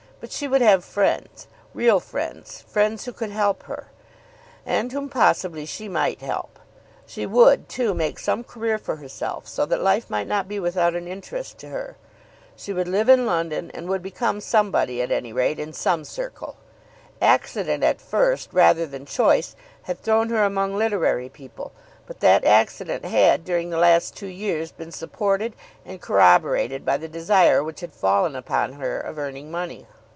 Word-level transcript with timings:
But 0.23 0.31
she 0.31 0.47
would 0.47 0.61
have 0.61 0.85
friends, 0.85 1.47
real 1.73 1.99
friends; 1.99 2.61
friends 2.61 3.05
who 3.05 3.11
could 3.11 3.31
help 3.31 3.63
her, 3.63 3.87
and 4.67 4.91
whom 4.91 5.09
possibly 5.09 5.65
she 5.65 5.89
might 5.89 6.21
help. 6.21 6.59
She 7.07 7.25
would, 7.25 7.67
too, 7.67 7.95
make 7.95 8.19
some 8.19 8.43
career 8.43 8.77
for 8.77 8.97
herself, 8.97 9.47
so 9.47 9.65
that 9.65 9.81
life 9.81 10.11
might 10.11 10.27
not 10.27 10.47
be 10.47 10.59
without 10.59 10.93
an 10.93 11.07
interest 11.07 11.57
to 11.61 11.69
her. 11.69 11.97
She 12.55 12.71
would 12.71 12.87
live 12.87 13.09
in 13.09 13.25
London, 13.25 13.71
and 13.73 13.89
would 13.89 14.03
become 14.03 14.41
somebody 14.41 15.01
at 15.01 15.09
any 15.11 15.33
rate 15.33 15.57
in 15.57 15.73
some 15.73 16.03
circle. 16.05 16.55
Accident 17.19 17.83
at 17.83 17.99
first 17.99 18.53
rather 18.53 18.85
than 18.85 19.07
choice 19.07 19.55
had 19.81 19.99
thrown 20.03 20.29
her 20.29 20.43
among 20.43 20.75
literary 20.75 21.29
people, 21.29 21.71
but 22.05 22.19
that 22.19 22.45
accident 22.45 23.05
had, 23.05 23.43
during 23.43 23.71
the 23.71 23.79
last 23.79 24.15
two 24.15 24.27
years, 24.27 24.71
been 24.71 24.91
supported 24.91 25.55
and 25.83 25.99
corroborated 25.99 26.85
by 26.85 26.95
the 26.95 27.07
desire 27.07 27.63
which 27.63 27.79
had 27.79 27.91
fallen 27.91 28.35
upon 28.35 28.73
her 28.73 28.99
of 29.01 29.17
earning 29.17 29.49
money. 29.49 29.87